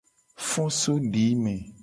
[0.49, 1.55] Fo so dime.